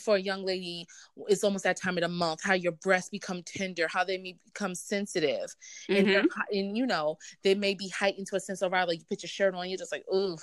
[0.00, 0.88] for a young lady,
[1.28, 4.36] it's almost that time of the month, how your breasts become tender, how they may
[4.44, 5.54] become sensitive.
[5.88, 6.26] Mm-hmm.
[6.34, 8.88] hi- and you know, they may be heightened to a sense of arousal.
[8.88, 10.36] Like you put your shirt on, you're just like, ooh,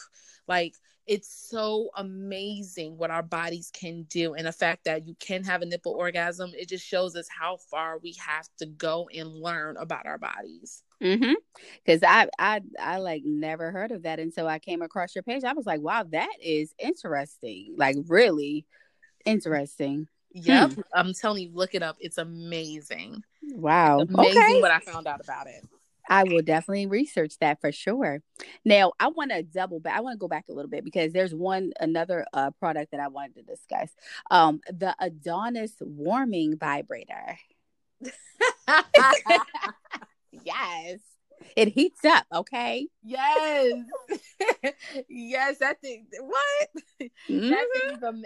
[0.47, 4.35] like it's so amazing what our bodies can do.
[4.35, 7.57] And the fact that you can have a nipple orgasm, it just shows us how
[7.69, 10.81] far we have to go and learn about our bodies.
[11.01, 11.33] Mm-hmm.
[11.83, 15.43] Because I, I, I like never heard of that until I came across your page.
[15.43, 17.75] I was like, wow, that is interesting.
[17.77, 18.65] Like really
[19.25, 20.07] interesting.
[20.33, 20.73] Yep.
[20.93, 21.97] I'm telling you, look it up.
[21.99, 23.23] It's amazing.
[23.41, 24.01] Wow.
[24.01, 24.61] It's amazing okay.
[24.61, 25.67] what I found out about it.
[26.09, 28.21] I will definitely research that for sure.
[28.65, 29.97] Now, I want to double back.
[29.97, 32.99] I want to go back a little bit because there's one another uh, product that
[32.99, 33.89] I wanted to discuss.
[34.29, 37.37] Um, the Adonis warming vibrator.
[40.31, 40.99] Yes,
[41.55, 42.25] it heats up.
[42.33, 42.87] Okay.
[43.03, 43.73] yes.
[45.09, 46.07] yes, that thing.
[46.19, 46.69] What?
[47.29, 47.49] Mhm.
[47.49, 48.23] That thing is am-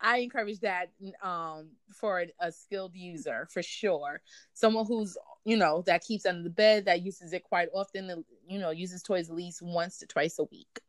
[0.00, 0.90] I, I encourage that
[1.22, 4.20] um for a, skilled user for sure.
[4.52, 8.24] Someone who's you know that keeps under the bed that uses it quite often.
[8.48, 10.80] You know, uses toys at least once to twice a week.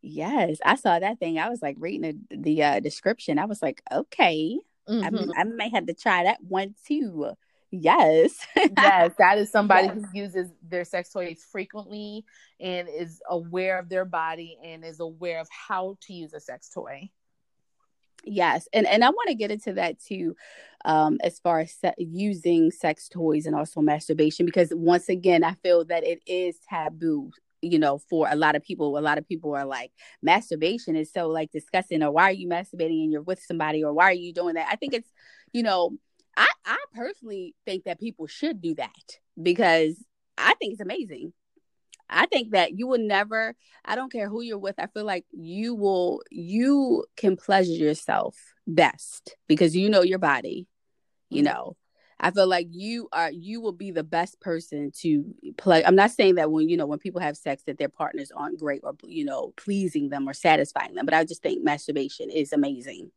[0.00, 1.38] Yes, I saw that thing.
[1.38, 3.38] I was like reading the, the uh, description.
[3.38, 5.32] I was like, okay, I, Mhm.
[5.36, 7.32] I may have to try that one too.
[7.70, 8.46] Yes.
[8.56, 9.96] yes, that is somebody Yes.
[9.96, 12.24] who uses their sex toys frequently
[12.60, 16.70] and is aware of their body and is aware of how to use a sex
[16.70, 17.10] toy.
[18.24, 20.34] Yes, and and I want to get into that too,
[20.84, 25.54] um, as far as se- using sex toys and also masturbation, because once again, I
[25.62, 27.30] feel that it is taboo.
[27.62, 29.90] You know, for a lot of people, a lot of people are like,
[30.22, 33.92] masturbation is so like disgusting, or why are you masturbating and you're with somebody, or
[33.92, 34.68] why are you doing that?
[34.70, 35.10] I think it's,
[35.52, 35.96] you know,
[36.38, 39.96] I I personally think that people should do that because
[40.38, 41.34] I think it's amazing.
[42.10, 45.26] I think that you will never, I don't care who you're with, I feel like
[45.32, 50.66] you will, you can pleasure yourself best because you know your body.
[51.30, 51.46] You Mhm.
[51.46, 51.76] know,
[52.20, 55.84] I feel like you are, you will be the best person to play.
[55.84, 58.58] I'm not saying that when, you know, when people have sex that their partners aren't
[58.60, 62.52] great or, you know, pleasing them or satisfying them, but I just think masturbation is
[62.52, 63.12] amazing.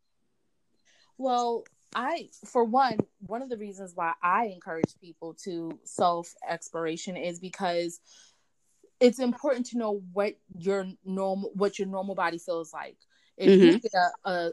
[1.17, 7.17] Well, I, for one, one of the reasons why I encourage people to self exploration
[7.17, 7.99] is because
[8.99, 12.97] it's important to know what your normal, what your normal body feels like.
[13.37, 13.77] If you mm-hmm.
[13.77, 13.91] get
[14.25, 14.51] a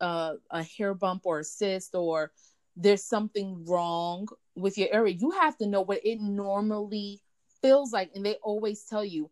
[0.00, 2.32] a a hair bump or a cyst or
[2.76, 7.20] there's something wrong with your area, you have to know what it normally
[7.62, 8.10] feels like.
[8.14, 9.30] And they always tell you,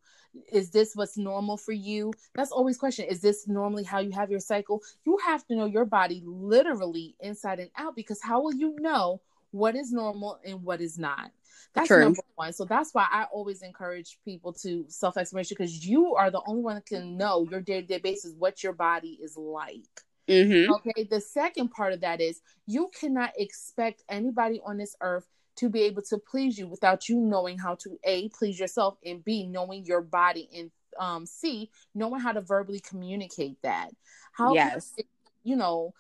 [0.53, 2.13] is this what's normal for you?
[2.35, 3.07] That's always question.
[3.07, 4.83] Is this normally how you have your cycle?
[5.05, 9.21] You have to know your body literally inside and out because how will you know
[9.51, 11.31] what is normal and what is not?
[11.75, 12.01] That's True.
[12.01, 12.53] number one.
[12.53, 16.63] So that's why I always encourage people to self exploration because you are the only
[16.63, 19.83] one that can know your day to day basis what your body is like.
[20.29, 20.73] Mm-hmm.
[20.73, 21.05] Okay.
[21.11, 25.83] The second part of that is you cannot expect anybody on this earth to be
[25.83, 29.85] able to please you without you knowing how to a please yourself and b knowing
[29.85, 33.91] your body and um c knowing how to verbally communicate that.
[34.33, 34.81] How can
[35.43, 35.95] you know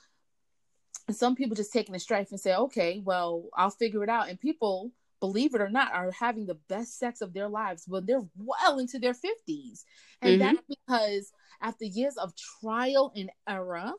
[1.11, 4.29] some people just taking a strife and say, okay, well, I'll figure it out.
[4.29, 4.91] And people,
[5.21, 8.79] believe it or not, are having the best sex of their lives when they're well
[8.79, 9.85] into their 50s.
[10.23, 10.39] And mm-hmm.
[10.41, 13.93] that's because after years of trial and error,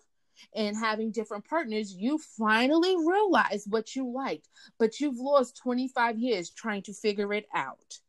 [0.56, 4.48] and having different partners, you finally realize what you liked,
[4.80, 8.00] but you've lost 25 years trying to figure it out.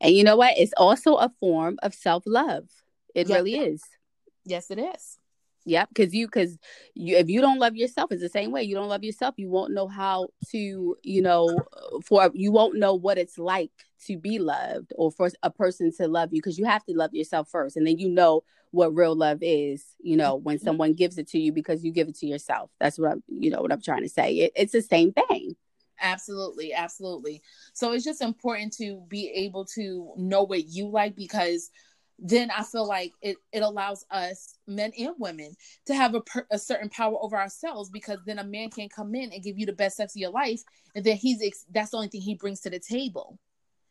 [0.00, 0.58] And you know what?
[0.58, 2.68] It's also a form of self love.
[3.14, 3.82] It really is.
[4.44, 5.18] Yes, it is.
[5.66, 6.56] Yep, because you because
[6.94, 8.62] you if you don't love yourself, it's the same way.
[8.62, 11.58] You don't love yourself, you won't know how to, you know,
[12.04, 13.72] for you won't know what it's like
[14.06, 17.12] to be loved or for a person to love you because you have to love
[17.12, 19.84] yourself first, and then you know what real love is.
[20.00, 20.64] You know, when mm-hmm.
[20.64, 22.70] someone gives it to you because you give it to yourself.
[22.78, 24.34] That's what I'm, you know, what I'm trying to say.
[24.34, 25.56] It, it's the same thing.
[26.00, 27.42] Absolutely, absolutely.
[27.72, 31.70] So it's just important to be able to know what you like because
[32.18, 35.54] then I feel like it, it allows us, men and women,
[35.86, 39.14] to have a, per, a certain power over ourselves because then a man can come
[39.14, 40.62] in and give you the best sex of your life,
[40.94, 43.38] and then he's ex- that's the only thing he brings to the table.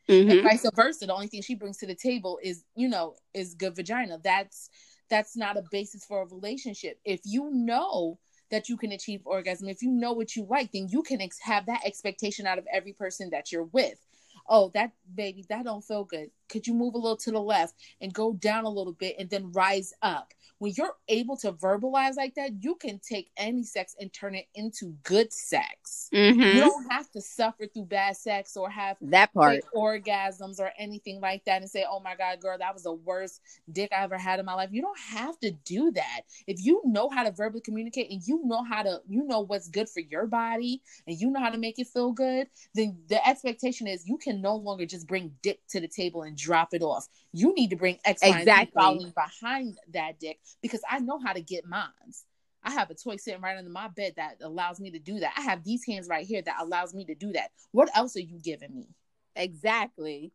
[0.09, 0.29] Mm-hmm.
[0.29, 3.55] And vice versa, the only thing she brings to the table is, you know, is
[3.55, 4.19] good vagina.
[4.23, 4.69] That's
[5.09, 6.99] that's not a basis for a relationship.
[7.05, 8.17] If you know
[8.51, 11.39] that you can achieve orgasm, if you know what you like, then you can ex-
[11.41, 13.99] have that expectation out of every person that you're with
[14.47, 17.75] oh that baby that don't feel good could you move a little to the left
[18.01, 20.33] and go down a little bit and then rise up?
[20.59, 24.45] When you're able to verbalize like that you can take any sex and turn it
[24.55, 26.09] into good sex.
[26.13, 26.39] Mm-hmm.
[26.39, 29.63] you don't have to suffer through bad sex or have that part.
[29.75, 33.41] orgasms or anything like that and say oh my god girl that was the worst
[33.73, 34.69] dick i ever had in my life.
[34.71, 36.21] You don't have to do that.
[36.47, 39.67] If you know how to verbally communicate and you know how to you know what's
[39.67, 43.27] good for your body and you know how to make it feel good then the
[43.27, 46.81] expectation is you can no longer just bring dick to the table and drop it
[46.81, 47.07] off.
[47.31, 48.71] You need to bring X, exactly.
[48.75, 52.25] following behind that dick because I know how to get mines.
[52.63, 55.33] I have a toy sitting right under my bed that allows me to do that.
[55.37, 57.51] I have these hands right here that allows me to do that.
[57.71, 58.87] What else are you giving me?
[59.35, 60.31] Exactly.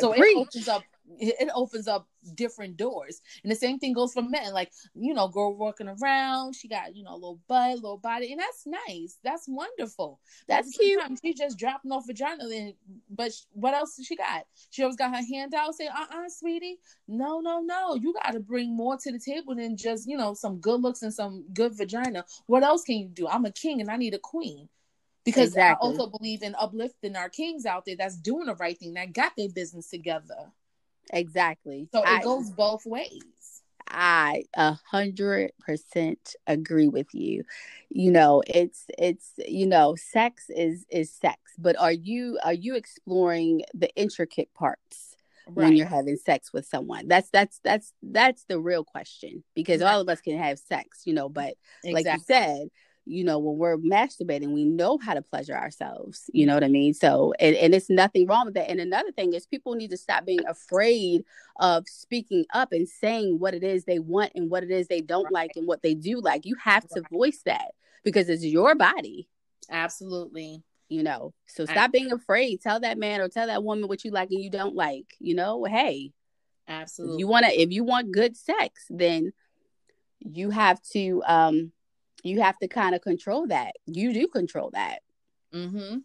[0.00, 0.36] So Preach.
[0.36, 0.82] it opens up
[1.18, 3.20] it opens up different doors.
[3.42, 4.52] And the same thing goes for men.
[4.52, 8.32] Like, you know, girl walking around, she got, you know, a little butt, little body,
[8.32, 9.18] and that's nice.
[9.22, 10.20] That's wonderful.
[10.48, 11.00] That's cute.
[11.22, 12.44] She's just dropping off vagina.
[12.44, 12.74] And,
[13.10, 14.46] but what else does she got?
[14.70, 16.78] She always got her hand out, say, uh uh sweetie.
[17.06, 17.94] No, no, no.
[17.94, 21.02] You got to bring more to the table than just, you know, some good looks
[21.02, 22.24] and some good vagina.
[22.46, 23.28] What else can you do?
[23.28, 24.68] I'm a king and I need a queen
[25.24, 25.86] because exactly.
[25.86, 29.12] I also believe in uplifting our kings out there that's doing the right thing, that
[29.12, 30.50] got their business together.
[31.12, 31.88] Exactly.
[31.92, 33.22] So it I, goes both ways.
[33.88, 37.44] I a hundred percent agree with you.
[37.90, 42.74] You know, it's it's you know, sex is is sex, but are you are you
[42.74, 45.54] exploring the intricate parts right.
[45.54, 47.08] when you're having sex with someone?
[47.08, 49.92] That's that's that's that's the real question because right.
[49.92, 51.92] all of us can have sex, you know, but exactly.
[51.92, 52.68] like you said,
[53.06, 56.30] you know, when we're masturbating, we know how to pleasure ourselves.
[56.32, 56.94] You know what I mean?
[56.94, 58.70] So, and, and it's nothing wrong with that.
[58.70, 61.24] And another thing is, people need to stop being afraid
[61.60, 65.02] of speaking up and saying what it is they want and what it is they
[65.02, 65.32] don't right.
[65.32, 66.46] like and what they do like.
[66.46, 67.72] You have to voice that
[68.04, 69.28] because it's your body.
[69.70, 70.62] Absolutely.
[70.88, 72.60] You know, so stop being afraid.
[72.60, 75.06] Tell that man or tell that woman what you like and you don't like.
[75.18, 76.12] You know, hey,
[76.68, 77.18] absolutely.
[77.18, 79.32] you want to, if you want good sex, then
[80.20, 81.72] you have to um
[82.24, 83.72] you have to kind of control that.
[83.86, 85.00] You do control that.
[85.54, 85.98] Mm-hmm.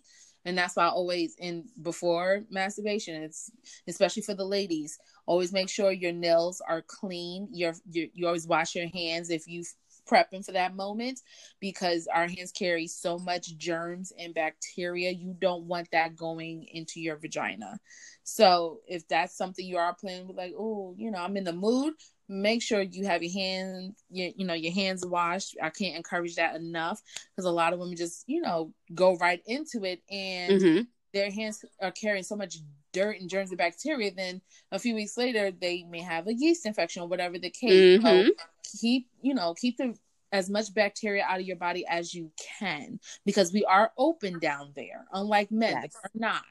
[0.46, 3.52] And that's why I always in before masturbation, it's
[3.88, 7.48] especially for the ladies, always make sure your nails are clean.
[7.52, 9.64] You're, you always wash your hands if you
[10.10, 11.20] prepping for that moment
[11.60, 15.12] because our hands carry so much germs and bacteria.
[15.12, 17.80] You don't want that going into your vagina.
[18.24, 21.54] So if that's something you are planning with, like, oh, you know, I'm in the
[21.54, 21.94] mood,
[22.30, 26.36] make sure you have your hands you, you know your hands washed i can't encourage
[26.36, 27.02] that enough
[27.36, 30.82] because a lot of women just you know go right into it and mm-hmm.
[31.12, 32.58] their hands are carrying so much
[32.94, 34.40] dirt and germs and bacteria then
[34.72, 38.28] a few weeks later they may have a yeast infection or whatever the case mm-hmm.
[38.28, 38.34] so
[38.80, 39.96] keep you know keep the
[40.32, 44.72] as much bacteria out of your body as you can because we are open down
[44.76, 45.96] there unlike men yes.
[46.04, 46.44] are not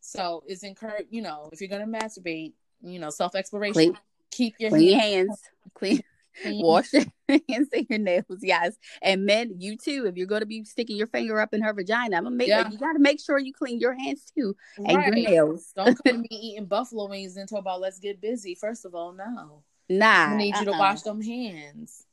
[0.00, 3.96] so it's encouraged you know if you're going to masturbate you know self exploration
[4.30, 5.42] keep your clean hands, hands
[5.74, 6.02] clean.
[6.46, 8.76] Wash your hands and your nails, yes.
[9.02, 10.06] And men, you too.
[10.06, 12.48] If you're going to be sticking your finger up in her vagina, I'm gonna make
[12.48, 12.68] yeah.
[12.70, 15.06] you got to make sure you clean your hands too and right.
[15.06, 15.72] your nails.
[15.74, 18.54] Don't come to me eating buffalo wings and talk about let's get busy.
[18.54, 19.62] First of all, no.
[19.88, 20.60] Nah, I need uh-uh.
[20.60, 20.78] you to uh-uh.
[20.78, 22.04] wash them hands.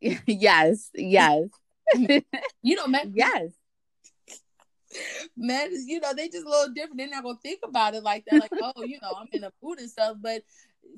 [0.00, 1.48] yes, yes.
[2.62, 3.12] you know, man.
[3.14, 3.50] Yes.
[5.36, 6.98] Men, you know, they just a little different.
[6.98, 8.40] They're not gonna think about it like that.
[8.40, 10.16] Like, oh, you know, I'm in a mood and stuff.
[10.20, 10.42] But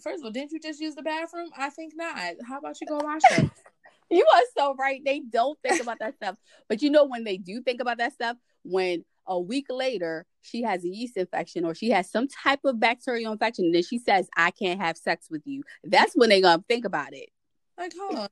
[0.03, 1.51] first of all, didn't you just use the bathroom?
[1.57, 2.35] I think not.
[2.47, 3.51] How about you go wash it?
[4.11, 5.01] you are so right.
[5.05, 6.37] They don't think about that stuff.
[6.69, 10.63] But you know when they do think about that stuff, when a week later she
[10.63, 13.99] has a yeast infection or she has some type of bacterial infection, and then she
[13.99, 15.63] says, I can't have sex with you.
[15.85, 17.31] That's when they gonna think about it.
[17.79, 18.29] Like, hold on,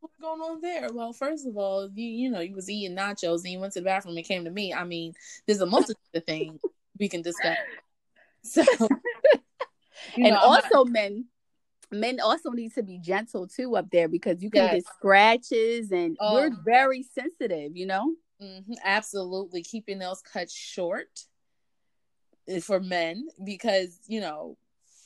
[0.00, 0.88] what's going on there?
[0.90, 3.80] Well, first of all, you you know, you was eating nachos and you went to
[3.80, 4.72] the bathroom and came to me.
[4.72, 5.12] I mean,
[5.46, 6.60] there's a multitude of things
[6.98, 7.58] we can discuss.
[8.42, 8.64] So,
[10.16, 10.88] and also not...
[10.88, 11.24] men,
[11.90, 14.74] men also need to be gentle too up there because you can yes.
[14.74, 18.14] get scratches and oh, we're very sensitive, you know.
[18.42, 21.08] Mm-hmm, absolutely, keeping nails cut short
[22.62, 24.56] for men because you know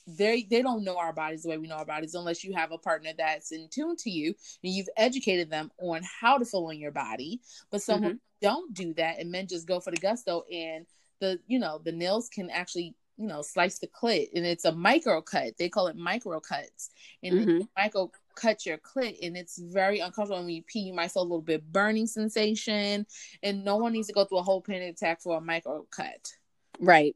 [0.06, 2.72] they they don't know our bodies the way we know our bodies unless you have
[2.72, 6.70] a partner that's in tune to you and you've educated them on how to feel
[6.70, 7.40] in your body.
[7.70, 8.14] But some mm-hmm.
[8.42, 10.86] don't do that, and men just go for the gusto, and
[11.20, 14.72] the you know the nails can actually you know slice the clit, and it's a
[14.72, 15.56] micro cut.
[15.58, 16.90] They call it micro cuts,
[17.22, 17.58] and mm-hmm.
[17.76, 20.40] micro cut your clit, and it's very uncomfortable.
[20.40, 23.06] When you pee, you might feel a little bit burning sensation,
[23.42, 26.32] and no one needs to go through a whole panic attack for a micro cut.
[26.80, 27.14] Right.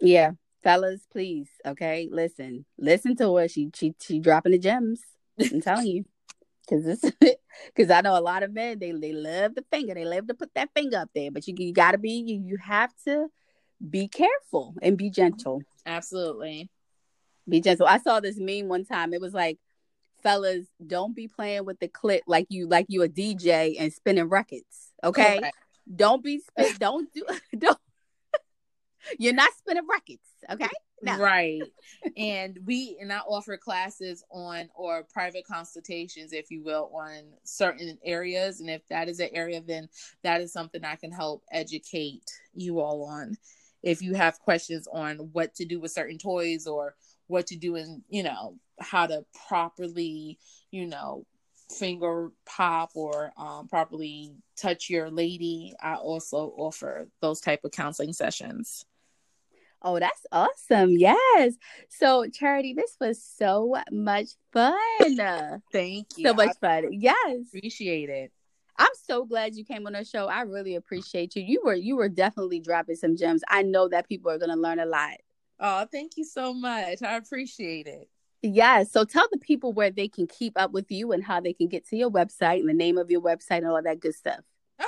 [0.00, 0.32] Yeah
[0.62, 3.48] fellas, please, okay, listen, listen to her.
[3.48, 5.00] She she she dropping the gems.
[5.40, 6.04] I'm telling you,
[6.68, 7.12] because this,
[7.74, 10.34] because I know a lot of men they they love the finger, they love to
[10.34, 13.28] put that finger up there, but you you got to be you you have to
[13.86, 15.62] be careful and be gentle.
[15.86, 16.70] Absolutely,
[17.48, 17.86] be gentle.
[17.86, 19.12] I saw this meme one time.
[19.12, 19.58] It was like,
[20.22, 24.28] fellas, don't be playing with the clip like you like you a DJ and spinning
[24.28, 24.92] records.
[25.02, 25.50] Okay, okay.
[25.94, 26.42] don't be
[26.78, 27.24] don't do
[27.58, 27.78] don't
[29.18, 30.68] you're not spinning records, okay?
[31.00, 31.18] No.
[31.18, 31.62] Right.
[32.16, 37.98] and we and I offer classes on or private consultations, if you will, on certain
[38.04, 38.60] areas.
[38.60, 39.88] And if that is an area, then
[40.24, 43.36] that is something I can help educate you all on.
[43.82, 46.94] If you have questions on what to do with certain toys or
[47.26, 50.38] what to do and you know, how to properly,
[50.70, 51.24] you know,
[51.70, 58.12] finger pop or um, properly touch your lady i also offer those type of counseling
[58.12, 58.86] sessions
[59.80, 60.96] Oh, that's awesome.
[60.96, 61.54] Yes.
[61.88, 64.74] So, Charity, this was so much fun.
[65.72, 66.24] Thank you.
[66.26, 66.88] So much fun.
[66.90, 67.46] Yes.
[67.46, 68.32] Appreciate it.
[68.78, 70.26] I'm so glad you came on the show.
[70.26, 71.42] I really appreciate you.
[71.42, 73.42] You were you were definitely dropping some gems.
[73.48, 75.16] I know that people are going to learn a lot.
[75.60, 77.02] Oh, thank you so much.
[77.02, 78.08] I appreciate it.
[78.42, 78.92] Yes.
[78.92, 81.66] So tell the people where they can keep up with you and how they can
[81.66, 84.40] get to your website and the name of your website and all that good stuff.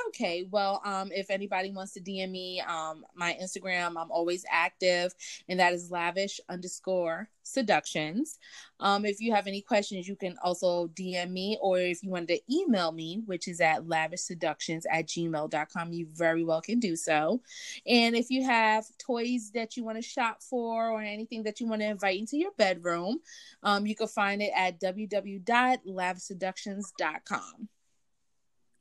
[0.09, 5.13] Okay, well, um, if anybody wants to DM me, um, my Instagram, I'm always active,
[5.49, 8.39] and that is lavish underscore seductions.
[8.79, 12.29] Um, if you have any questions, you can also DM me, or if you wanted
[12.29, 16.95] to email me, which is at lavish seductions at gmail.com, you very well can do
[16.95, 17.43] so.
[17.85, 21.67] And if you have toys that you want to shop for, or anything that you
[21.67, 23.19] want to invite into your bedroom,
[23.65, 27.69] um, you can find it at www.lavishseductions.com.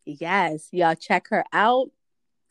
[0.06, 1.92] Yes, y'all check her out.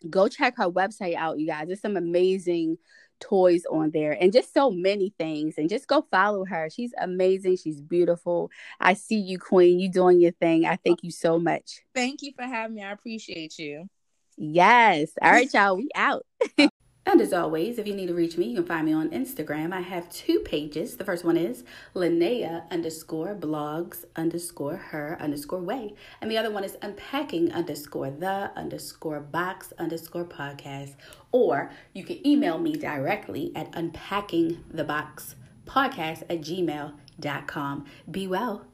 [0.09, 1.67] Go check her website out, you guys.
[1.67, 2.79] There's some amazing
[3.21, 5.55] toys on there and just so many things.
[5.59, 6.69] And just go follow her.
[6.71, 7.57] She's amazing.
[7.57, 8.51] She's beautiful.
[8.81, 9.81] I see you, Queen.
[9.81, 10.67] You doing your thing.
[10.67, 11.81] I thank you so much.
[11.95, 12.83] Thank you for having me.
[12.83, 13.89] I appreciate you.
[14.37, 15.11] Yes.
[15.21, 15.77] All right, y'all.
[15.77, 16.25] We out.
[17.09, 19.73] And as always, if you need to reach me, you can find me on Instagram.
[19.73, 20.99] I have two pages.
[20.99, 25.95] The first one is Linnea underscore blogs underscore her underscore way.
[26.21, 30.97] And the other one is unpacking underscore the underscore box underscore podcast.
[31.33, 35.35] Or you can email me directly at unpacking the box
[35.65, 37.87] podcast at gmail.com.
[38.11, 38.67] Be well.